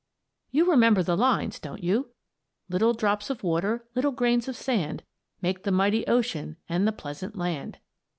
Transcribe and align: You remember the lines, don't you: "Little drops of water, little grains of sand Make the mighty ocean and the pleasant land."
You 0.49 0.67
remember 0.67 1.03
the 1.03 1.15
lines, 1.15 1.59
don't 1.59 1.83
you: 1.83 2.09
"Little 2.69 2.93
drops 2.95 3.29
of 3.29 3.43
water, 3.43 3.85
little 3.93 4.09
grains 4.11 4.47
of 4.47 4.55
sand 4.55 5.03
Make 5.43 5.61
the 5.61 5.69
mighty 5.69 6.07
ocean 6.07 6.57
and 6.67 6.87
the 6.87 6.91
pleasant 6.91 7.35
land." 7.35 7.77